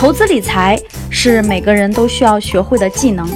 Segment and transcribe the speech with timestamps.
[0.00, 3.28] 投资理财是每个人都需要学会的技能，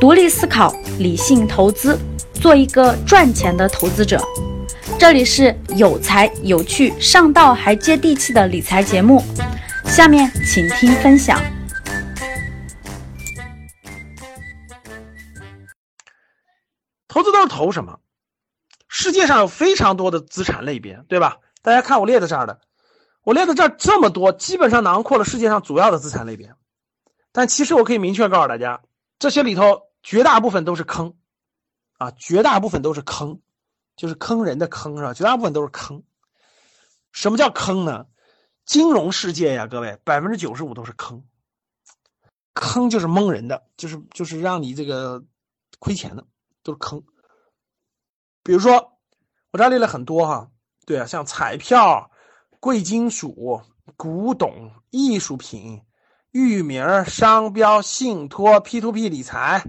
[0.00, 1.98] 独立思考，理性投资，
[2.32, 4.18] 做一个赚钱的投资者。
[4.98, 9.22] 这里是有才有趣、上道还接地气的理财节目，
[9.84, 11.38] 下面请听分享。
[17.06, 17.98] 投资都是投什么？
[18.88, 21.36] 世界上有非常多的资产类别，对吧？
[21.60, 22.60] 大家看我列在这儿的，
[23.22, 26.54] 我列的这这么多，基本上囊括了世界上主要的资产类别。
[27.30, 28.82] 但其实我可以明确告诉大家，
[29.18, 31.14] 这些里头绝大部分都是坑，
[31.98, 33.40] 啊，绝大部分都是坑，
[33.96, 35.14] 就是坑人的坑是吧？
[35.14, 36.02] 绝大部分都是坑。
[37.12, 38.06] 什么叫坑呢？
[38.64, 41.24] 金融世界呀，各位，百分之九十五都是坑。
[42.54, 45.24] 坑就是蒙人的，就是就是让你这个
[45.78, 46.24] 亏钱的，
[46.62, 47.02] 都是坑。
[48.42, 48.98] 比如说，
[49.52, 50.50] 我这列了很多哈，
[50.84, 52.10] 对啊，像彩票、
[52.62, 53.60] 贵金属、
[53.96, 55.82] 古董、艺术品、
[56.30, 59.64] 域名、商标、信托、P to P 理财，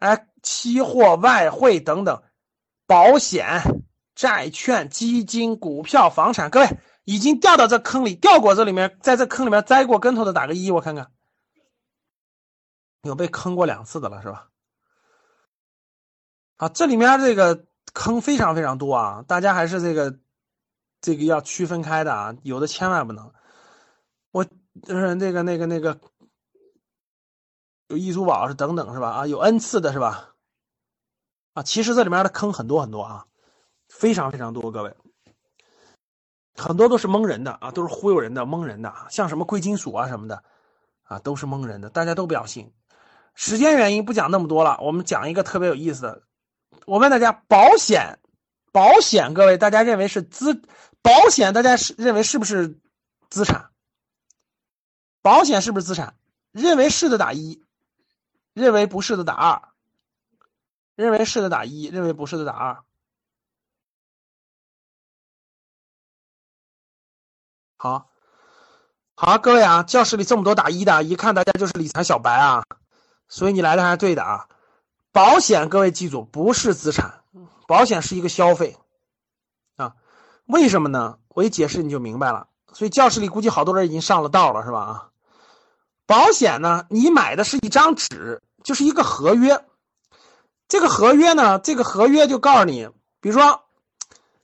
[0.00, 2.20] 哎，期货、外汇等等，
[2.84, 3.62] 保险、
[4.16, 11.12] 债券、基金、股票、房产，各位已经掉到这坑里，掉过这里面，在这坑里面栽过跟头的打个一，我看看。
[13.02, 14.48] 有被坑过两次的了是吧？
[16.56, 20.18] 啊，这里面这个坑非常非常多啊，大家还是这个
[21.00, 23.32] 这个要区分开的啊，有的千万不能。
[24.32, 25.98] 我就是那个那个那个
[27.88, 29.10] 有易租宝是等等是吧？
[29.10, 30.34] 啊，有 N 次的是吧？
[31.54, 33.26] 啊，其实这里面的坑很多很多啊，
[33.88, 34.94] 非常非常多，各位，
[36.54, 40.44] 很多都是蒙人的啊，都是忽悠人的、蒙人的，像什么贵金属啊什么的
[41.02, 42.72] 啊，都是蒙人的，大家都不要信。
[43.34, 46.22] 时间原因不讲那么多了，我们讲一个特别有意思的。
[46.86, 48.20] 我问大家，保险，
[48.72, 50.62] 保险，各位大家认为是资？
[51.02, 52.78] 保险大家是认为是不是
[53.30, 53.70] 资产？
[55.22, 56.16] 保险是不是资产？
[56.52, 57.64] 认为是的打一，
[58.52, 59.62] 认为不是的打二。
[60.94, 62.84] 认为是的打一，认为不是的打二。
[67.78, 68.10] 好，
[69.14, 72.62] 好，各位啊，教室里这么多打一的，一看大家就是理财小白啊。
[73.28, 74.48] 所以你来的还是对的啊，
[75.12, 77.19] 保险各位记住不是资产，
[77.70, 78.76] 保险是一个消费，
[79.76, 79.94] 啊，
[80.46, 81.18] 为什么呢？
[81.28, 82.48] 我一解释你就明白了。
[82.72, 84.80] 所以教室里估计好多人已经上了道了，是吧？
[84.80, 85.08] 啊，
[86.04, 89.64] 保险呢，你买的是一张纸，就是一个合约，
[90.66, 92.88] 这个合约呢，这个合约就告诉你，
[93.20, 93.60] 比如说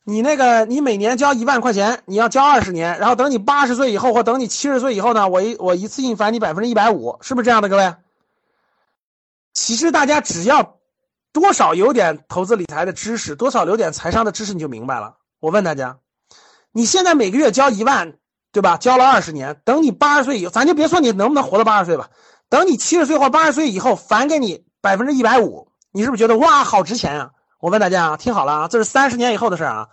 [0.04, 7.92] 你那个你每年交一万块钱，你要交二十年，然后等你八十岁以后或等你七十岁以后呢，我一我一次性返你百分之一百五，是不是这样的，各位？
[9.52, 10.75] 其实大家只要
[11.36, 15.16] 多少有点投资理财的知识，多少有点财商的知识，你就明白了。
[15.38, 15.98] 我问大家，
[16.72, 18.14] 你现在每个月交一万，
[18.52, 18.78] 对吧？
[18.78, 22.08] 交了二十年，等你八十岁以后，咱就别说你能不能活到八十岁吧，
[22.48, 27.32] 等你七十岁或八十岁以后，返给你百分之一百五，你是不是觉得哇，好值钱啊？
[27.60, 29.88] 我问大家啊，听好了啊，这是三十年以后的事儿啊。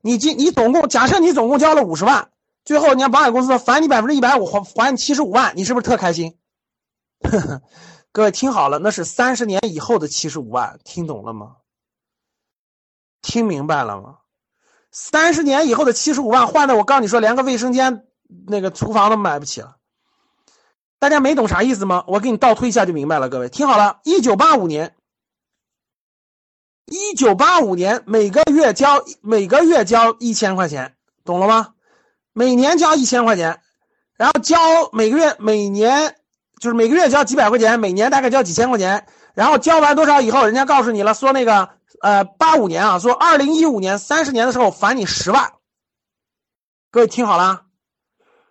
[0.00, 2.30] 你今你总共假设你总共交了五十万，
[2.64, 6.34] 最后人家保险公司返你百分之一百五，还还你七十五万，你是不是特开心？
[7.22, 7.62] 呵呵。
[8.18, 11.58] 各位听好了，那是三十年以后的七十五万，听懂了吗？
[13.22, 14.18] 听明白了吗？
[14.90, 18.08] 三十年以后的七十五万换的，我告诉你说，连个卫生间、
[18.48, 19.76] 那个厨房都买不起了。
[20.98, 22.02] 大家没懂啥意思吗？
[22.08, 23.28] 我给你倒推一下就明白了。
[23.28, 24.96] 各位听好了，一九八五年，
[26.86, 31.74] 一九八五年每个月交每个月交一千块钱，懂了吗？
[32.32, 33.62] 每年交一千块钱，
[34.16, 34.56] 然后交
[34.90, 36.16] 每个月每年。
[36.60, 41.70] 就是每个月交几百块钱，每年大概交几千块钱，然后交完多少以后，人家告诉你了，说那个
[42.02, 45.52] 呃八五年啊，说二零一五年三十年的时候返你十万。
[46.90, 47.62] 各位听好了，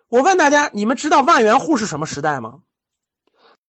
[0.08, 2.60] 我问大家，你们知道万元户是什么时代吗？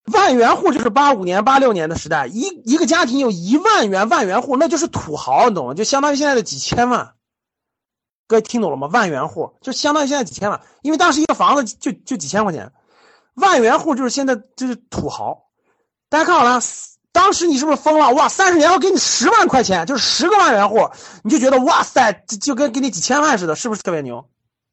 [0.06, 5.74] 万元户就是八五年、八六年的时代，一一个家庭有一万元万元户，那就是土豪，你懂吗？
[5.74, 7.14] 就相当于现在的几千万。
[8.26, 8.88] 各位听懂了吗？
[8.92, 12.72] 万元户就相当于现在几千万，因为当时一个房子就就几千块钱。
[13.40, 15.46] 万元户就是现在就是土豪，
[16.08, 16.60] 大家看好了，
[17.12, 18.12] 当时你是不是疯了？
[18.12, 20.88] 哇，三十年后给你十万块钱，就是十个万元户，
[21.24, 24.28] 你就觉得哇塞，就跟给你几千万似的，是不是特别牛？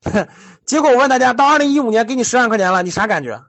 [0.66, 3.42] 结果我问大家，到二零一五年给你十万块钱了，你啥感觉？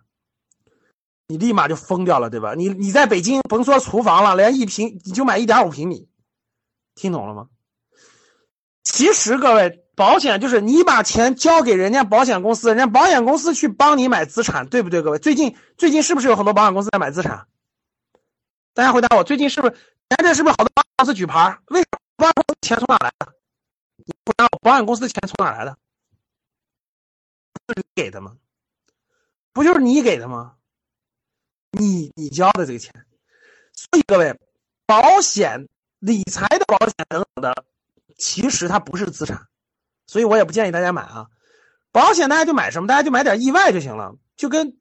[1.26, 2.54] 你立马就疯掉了，对吧？
[2.54, 6.08] 你你在北京甭说厨房了，连一平你就买一点五平米，
[6.94, 7.48] 听懂了吗？
[8.92, 9.84] 其实各位。
[9.98, 15.02] 保险就是你把钱交给人家保险公司，人家保险公司去帮你买资产，对不对？
[15.02, 17.48] 各位，最近最近是不是有很多保险公司在买资产？
[18.74, 19.74] 大家回答我，最近是不是
[20.08, 21.58] 前阵是不是好多保险公司举牌？
[21.66, 23.34] 为什么保险公司钱从哪来的？
[23.96, 25.76] 你不知道保险公司的钱从哪来的？
[27.66, 28.36] 是你给的吗？
[29.52, 30.54] 不就是你给的吗？
[31.72, 32.94] 你你交的这个钱，
[33.72, 34.38] 所以各位，
[34.86, 35.66] 保险、
[35.98, 37.64] 理财的保险等等的，
[38.18, 39.40] 其实它不是资产，
[40.06, 41.26] 所以我也不建议大家买啊。
[41.90, 42.86] 保险大家就买什么？
[42.86, 44.76] 大家就买点意外就行了，就跟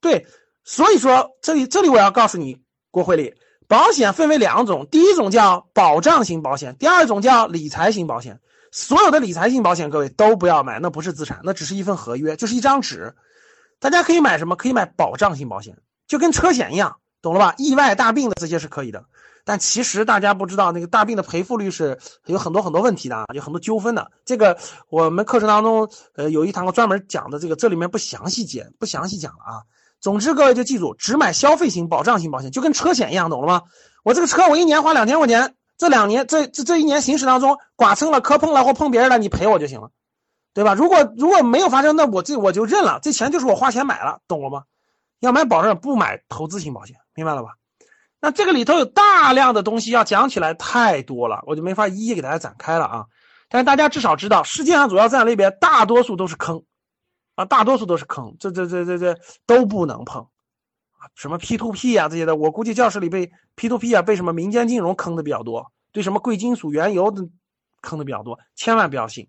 [0.00, 0.26] 对。
[0.62, 3.34] 所以说这里这里我要告诉你，郭慧丽，
[3.66, 8.40] 保险分为两种，第一种叫保障型保险，第二种叫理财型保险。
[8.70, 13.14] 所有的理财型保险，各位都不要买，那不是资产，那只是一份合约，就是一张纸。
[13.78, 14.56] 大家可以买什么？
[14.56, 15.76] 可以买保障型保险，
[16.06, 17.54] 就跟车险一样，懂了吧？
[17.56, 19.02] 意外、大病的这些是可以的。
[19.46, 24.10] 但其实大家不知道，那个大病的赔付率是有很多很多问题的啊，有很多纠纷的。
[24.26, 24.58] 这个
[24.90, 29.62] 我们课程当中，呃，有一堂课专门讲的这个，这里面不详细解，不详细讲了啊。
[30.00, 33.62] 总之，各位就记住，只买消费型、保障型保险，就跟车险一样，懂了吗？
[34.04, 35.54] 我这个车，我一年花两千块钱。
[35.76, 39.90] 这两年，这这这一年行驶当中，剐蹭了、磕碰了或碰别人了，你赔我就行了，
[40.54, 40.74] 对吧？
[40.74, 44.62] 如果如果没有发生，那我这我就认了，这钱就是我花钱买了，懂了吗？
[45.20, 47.56] 要买保障，不买投资型保险，明白了吧？
[48.20, 53.06] 那这个里头有大量的东西要讲起来太多了，我就没法一一给大家展开了啊。
[53.48, 56.64] 但是大家至少知道，世界上主要资产类别大多数都是坑，
[57.34, 60.26] 啊，大多数都是坑，这这这这这都不能碰。
[61.14, 67.28] 什么 P to P 啊这些的，我估计教室里被 P to P 啊被什么民间金融坑的比较多，对什么贵金属、原油的
[67.82, 69.28] 坑的比较多，千万不要信，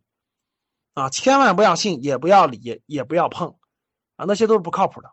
[0.93, 3.57] 啊，千万不要信，也不要理，也不要碰，
[4.15, 5.11] 啊，那些都是不靠谱的，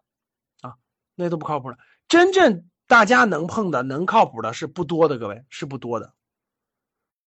[1.14, 1.79] 那都不靠谱的。
[2.09, 6.12] 真正大家能碰的、能靠谱的是不多的，各位是不多的。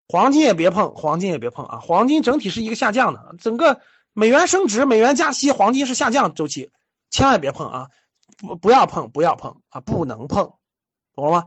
[0.08, 3.80] 黄金也别碰，黄金也别碰啊，黄金整体是一个下降的，整个
[4.12, 6.70] 美元升值、美元加息，黄金是下降周期，
[7.10, 7.90] 千万别碰啊。
[8.36, 9.80] 不不要碰，不要碰啊！
[9.80, 10.54] 不能碰，
[11.14, 11.44] 懂了吗？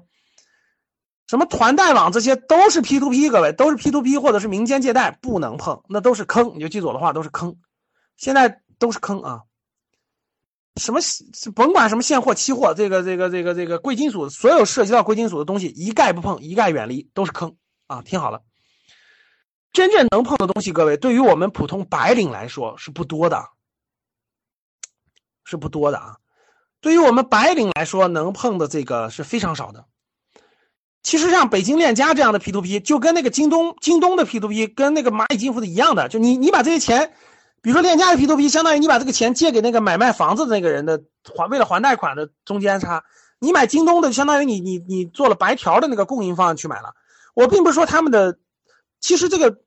[1.27, 6.53] 什么团贷网这些都是 P to P，各位都是 P to P 或者是民间借贷，不能碰，那都是坑。
[6.55, 7.57] 你就记住我的话，都是坑。
[8.15, 9.41] 现在都是坑啊！
[10.77, 10.99] 什么
[11.55, 17.55] 甭管什么现货、期货，这个这个这个这个贵金属，所有涉及到贵金属的东西，一概不碰，一概远离，都是坑
[17.87, 18.01] 啊！
[18.01, 18.41] 听好了，
[19.71, 23.43] 真正能碰的东西，各位对于我们普通白领来说是不多的，
[25.43, 26.17] 是不多的啊。
[26.79, 29.85] 对于我们白领来说，能碰的这个是非常少的。
[31.03, 36.09] 其实像北京链家这样的 P to P，就跟那个京东京东的 P to P，跟那个蚂蚁金服的一样的。
[36.09, 37.13] 就你你把这些钱，
[37.61, 41.03] 比如说链家的 P to P，相当于你把这个钱借给那个买卖房子的那个人的
[41.35, 43.03] 还为了还贷款的中间差。
[43.39, 46.93] 你买京东的，相当于你你你做了白条的那个供应方去买了。
[47.33, 48.37] 我并不是说他们的，
[48.99, 49.57] 其实这个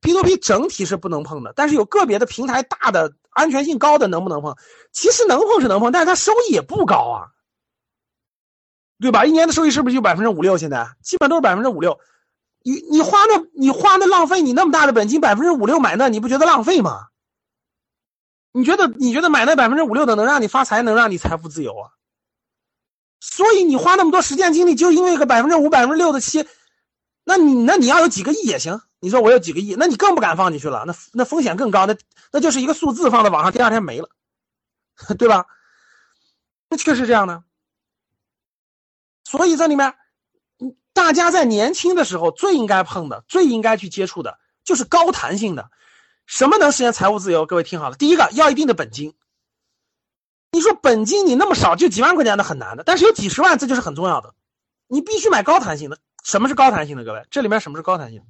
[0.00, 3.12] P to P 整体是不能碰的，但是有个别的平台大的。
[3.32, 4.56] 安全性高的能不能碰？
[4.90, 7.30] 其实能碰是能碰，但是它收益也不高啊，
[9.00, 9.24] 对吧？
[9.24, 10.58] 一年的收益是不是就百分之五六？
[10.58, 12.00] 现在基本都是百分之五六。
[12.64, 17.06] 你你花那，你花那浪费你那么大的本金，百分之五六买那，你不觉得浪费吗？
[18.52, 21.90] 你觉得你觉得买那百分之五六的能让你发财，能让你财富自由啊？
[23.20, 26.46] 所以你花那么多时间精力，就因为个百分之五、百分之六的七，
[27.24, 28.80] 那你那你要有几个亿也行。
[28.98, 31.96] 你说我有几个亿，那你更不敢放进去了，那那风险更高，那
[32.32, 34.08] 那就是一个数字放在网上，第二天没了，
[35.18, 35.46] 对吧？
[36.68, 37.42] 那确实这样的。
[39.24, 39.94] 所以这里面，
[40.92, 45.70] 大家在年轻的时候最应该碰的、最应该去接触的，就是高弹性的。
[46.30, 47.44] 什么能实现财务自由？
[47.44, 49.14] 各位听好了，第一个要一定的本金。
[50.52, 52.84] 你说本金你那么少，就几万块钱，那很难的。
[52.84, 54.32] 但是有几十万，这就是很重要的。
[54.86, 55.98] 你必须买高弹性的。
[56.22, 57.02] 什么是高弹性的？
[57.02, 58.22] 各位，这里面什么是高弹性？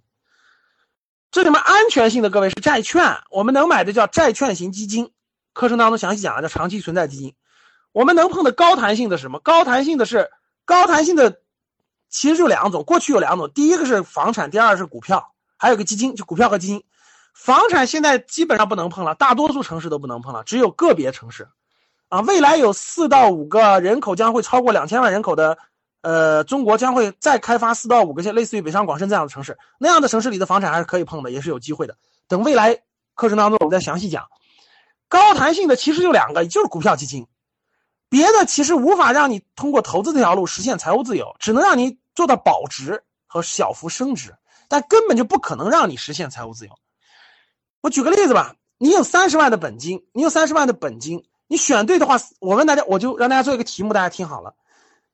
[1.31, 5.13] 这里面安全性的各位是债券，我们能买的叫债券型基金，
[5.53, 7.35] 课程当中详细讲了叫长期存在基金。
[7.93, 9.41] 我们能碰的高弹性的什么？
[9.41, 10.31] 高弹性的是
[10.65, 11.43] 高弹性的，
[12.09, 16.83] 其实就两种，过去有两种，第一个是房产，第二是股票，还有个基金，就股票和基金。
[17.35, 21.49] 房产现在基本上不能碰了，大多数城市都不能碰了，只有个别城市，
[22.09, 25.59] 啊，未来有四到五个人口将会超过两千万人口的。
[26.03, 31.95] 呃，中国将会再开发四到五个像类似于北上广深这样的城市，那样的城市里的房产还是可以碰的，也是有机会的。
[32.27, 32.75] 等未来
[33.15, 34.27] 课程当中我们再详细讲。
[35.11, 37.27] 高弹性的其实就两个，就是股票基金，
[38.09, 44.35] 别的其实无法让你通过投资这条路实现财务自由，只能让你做到保值和小幅升值，
[44.69, 46.73] 但根本就不可能让你实现财务自由。
[47.81, 54.55] 我举个例子吧，你有三十万的本金，你有三十万的本金，你选对的话，我问大家，我就让大家做一个题目，大家听好了。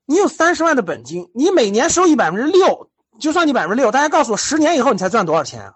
[0.05, 5.75] 你有三十万的本金，你每年收益百分之六，就算你百分之六，大家告诉我，十年以后你才赚多少钱啊？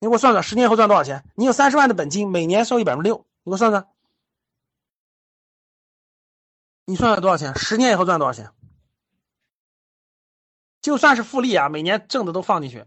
[0.00, 1.24] 你给我算算，十年以后赚多少钱？
[1.36, 3.86] 你有三十万的本金，每年收益百分之六，你给我算算，
[6.84, 7.56] 你算算多少钱？
[7.56, 8.50] 十年以后赚多少钱？
[10.80, 12.84] 就算是复利啊，每年挣的都放进去，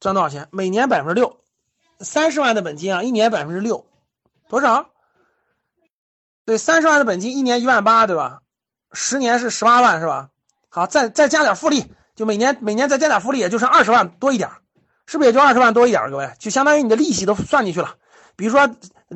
[0.00, 0.48] 赚多少钱？
[0.50, 1.38] 每年百分之六，
[2.00, 3.86] 三十万的本金啊，一年百分之六，
[4.48, 4.90] 多少？
[6.44, 8.40] 对，三十万的本金，一年一万八，对吧？
[8.92, 10.30] 十年是十八万，是吧？
[10.68, 14.48] 好，再再加点复利，就每年每年再加点复利，也就剩二十万多一点，
[15.06, 16.10] 是不是也就二十万多一点？
[16.10, 17.96] 各位，就相当于你的利息都算进去了。
[18.36, 18.66] 比如说，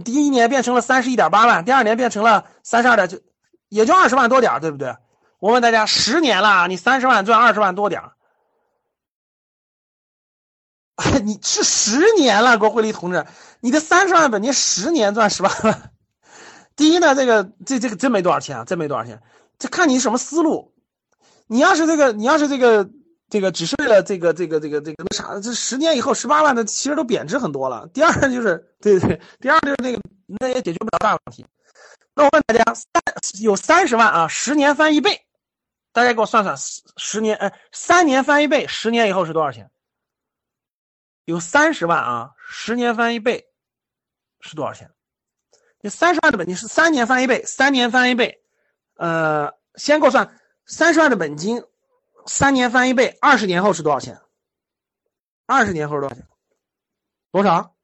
[0.04, 3.18] 第一年变成了三十一点八万，第二年变成了三十二点九，
[3.68, 4.96] 也就二十万多点，对不对？
[5.38, 8.12] 我问大家，十年了，你三十万赚二十万多点儿，
[11.24, 13.24] 你是十年了，郭慧丽同志，
[13.60, 15.92] 你的三十万本金十年赚十八万。
[16.76, 19.20] 第一呢，这个这这个真没多少钱啊，真没多少钱。
[19.58, 20.72] 这看你什么思路。
[21.46, 22.88] 你要是这个，你要是这个
[23.28, 27.88] 这个，只是为了这个这个这个这个那啥，这十年以后十八万的其实都贬值很多了。
[27.92, 31.44] 第二就是对对，第二就是那个那也解决不了大问题。
[32.14, 32.86] 那我问大家，三
[33.40, 35.22] 有三十万啊，十年翻一倍，
[35.92, 36.56] 大家给我算算，
[36.96, 39.70] 十年呃三年翻一倍，十年以后是多少钱？
[41.24, 43.48] 有三十万啊，十年翻一倍
[44.40, 44.92] 是多少钱？
[45.80, 48.44] 你三十万的本金是三年翻一倍，三年翻一倍，
[48.94, 51.62] 呃，先给我算三十万的本金，
[52.26, 54.20] 三年翻一倍，二十年后是多少钱？
[55.46, 56.28] 二十年后是多少钱？
[57.30, 57.74] 多少？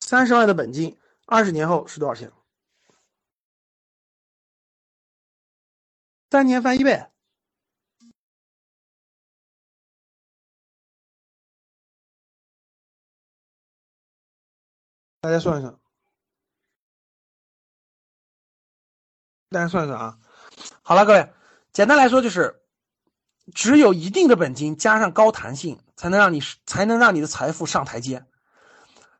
[0.00, 2.32] 三十万的本金，二十年后是多少钱？
[6.30, 7.11] 三年翻一倍。
[15.22, 15.72] 大家算一算，
[19.50, 20.18] 大家算一算啊！
[20.82, 21.32] 好了，各位，
[21.72, 22.60] 简单来说就是，
[23.54, 28.26] 只有一定的本金加上高弹性，才能让你才能让你的财富上台阶，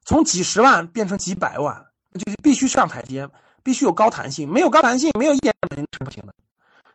[0.04, 1.86] 从几十万变成几百万，
[2.18, 3.28] 就是必须上台阶，
[3.62, 6.34] 必须有高弹性，没有高弹性，没有一点本金是不行的。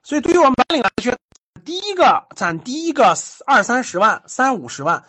[0.03, 1.17] 所以，对于我们白领来说，
[1.63, 5.01] 第一个攒第一个二三十万、三五十万。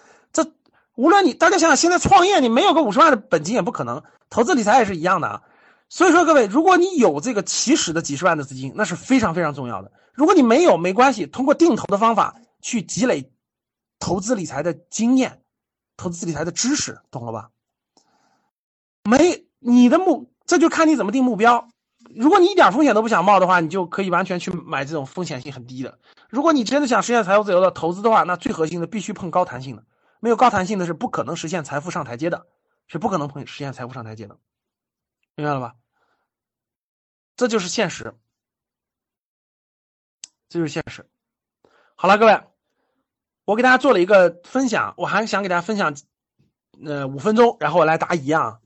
[0.98, 5.42] 无论你大家想想，现在创业你没有个五十万的本金也不可能，投资理财也是一样的啊。
[5.88, 9.92] 所以说各位，如果你有这个起始的几十万的资金，那是非常非常重要的。
[10.12, 13.30] 如果你没有，没关系，通过定投的方法去积累
[14.00, 15.40] 投资理财的经验、
[15.96, 17.50] 投资理财的知识，懂了吧？
[19.04, 21.68] 没你的目，这就看你怎么定目标。
[22.12, 25.96] 如果你一点风险都不想冒的话，你就可以完全去买这种风险性很低的。
[26.28, 29.84] 如果你真的想实现财务自由的投资的话，那最核心的必须碰高弹性的。
[30.20, 32.46] 没有高弹性的是不可能实现财富上台阶的，
[32.86, 34.38] 是不可能实现财富上台阶的，
[35.34, 35.74] 明白了吧？
[37.36, 38.14] 这就是现实，
[40.48, 41.08] 这就是现实。
[41.94, 42.42] 好了，各位，
[43.44, 45.94] 我给大家做了一个分享，我还想给大家分享，
[46.84, 48.60] 呃，五分钟，然后我来答疑啊。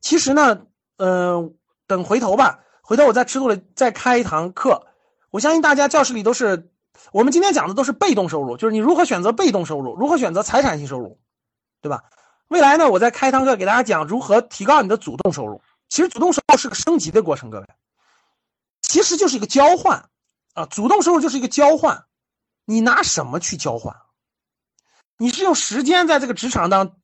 [0.00, 0.66] 其实呢，
[0.98, 1.56] 嗯，
[1.86, 4.86] 等回头吧，回头我在尺度里再开一堂课，
[5.30, 6.70] 我相信大家教室里都是。
[7.12, 11.18] 我们今天讲的都是被动收入，就是你如何选择被动收入，如何选择财产性收入，
[11.80, 12.04] 对吧？
[12.48, 15.60] 未来呢，我再开堂课给大家讲如何提高你的主动收入。
[15.88, 17.66] 其实主动收入是个升级的过程，各位，
[18.82, 20.08] 其实就是一个交换
[20.54, 20.66] 啊。
[20.66, 22.04] 主动收入就是一个交换，
[22.64, 23.96] 你拿什么去交换？
[25.18, 26.96] 你是用时间在这个职场当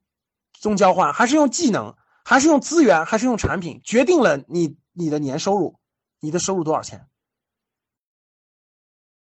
[0.60, 1.94] 中交换，还是用技能，
[2.24, 5.78] 还是用资源，还是用产品，决定了你你的年收入，
[6.20, 7.08] 你的收入多少钱？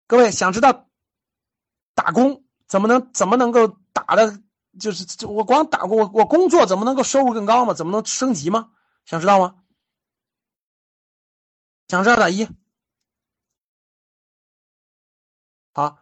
[0.09, 0.89] 各位想知道
[1.95, 4.41] 打工怎么能怎么能够打的，
[4.81, 7.75] 就是我光打工，我我工作怎么能够收入更高吗？
[7.75, 8.71] 怎么能升级吗？
[9.05, 9.57] 想知道吗？
[11.89, 12.49] 想知道打一。
[15.75, 15.99] 好，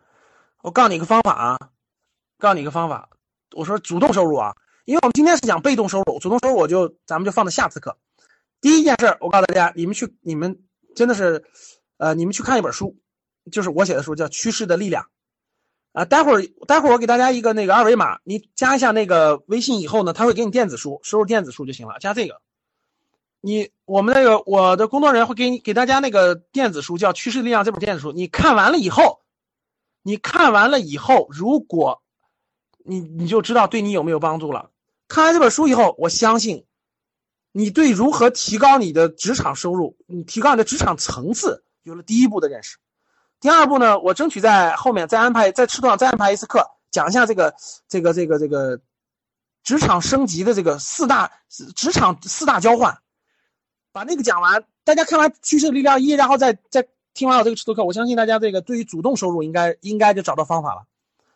[0.63, 1.59] 我告诉你一个方法啊，
[2.39, 3.11] 告诉你一个方法。
[3.57, 7.99] 我说主动收入啊，因为我们今天是讲被动收入，主动收入我就咱们就放到下次课。
[8.61, 11.45] 第一件事，我告诉大家，你们去你们真的是，
[11.97, 12.97] 呃，你们去看一本书。
[13.51, 15.05] 就是我写的书叫《趋势的力量》，
[15.93, 21.97] 啊，待会儿待会儿我给大家一个那个二维码，你加一下那个微信以后呢，他会给你电子书，收入电子书就行了。
[22.01, 22.41] 加这个，
[23.41, 29.21] 你我们那个我的工作人员会给你给大家那个电子书叫《趋势力量》这本电子书，你看完了以后，
[30.03, 32.03] 你看完了以后，如果
[32.85, 34.71] 你你就知道对你有没有帮助了。
[35.09, 36.65] 看完这本书以后，我相信
[37.53, 42.77] 你对如何提高你的职场收入，你提高你的职场层次有了第一步的认识。
[43.39, 47.55] 第二步呢，我争取在后面再安排，在赤兔上再安排一次课，讲一下这个
[47.87, 48.81] 这个这个这个
[49.63, 51.31] 职场升级的这个四大
[51.77, 52.99] 职场四大交换，
[53.93, 60.87] 把那个讲完，大家看完趋势力量一，然后再再听完我这个赤兔课，我相信大家这个对于主动收入应该应该就找到方法了。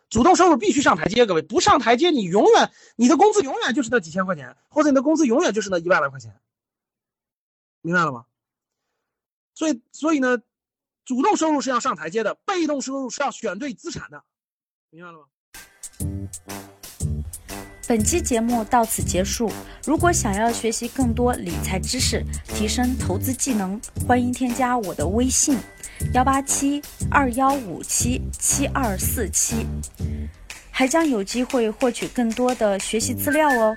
[0.09, 6.35] 主动收入必须上台阶，各位不上台阶，你永远你的工资永远就是那几千块钱，或者你的工资永远就是那一万来块钱，
[7.81, 8.25] 明白了吗？
[9.53, 10.39] 所以所以呢。
[11.03, 14.23] 主动收入是要上台阶的，被动收入是要选对资产的，
[14.91, 15.25] 明白了吗？
[17.87, 19.51] 本期节目到此结束。
[19.83, 25.57] 如果想要学习更多理财知识，提升投资技能，欢迎添加我的微信：
[26.13, 29.65] 幺八七二幺五七七二四七，
[30.69, 33.75] 还将有机会获取更多的学习资料哦。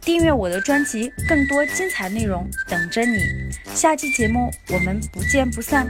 [0.00, 3.18] 订阅我的专辑，更多精彩内容等着你。
[3.74, 5.86] 下期节目我们不见不散。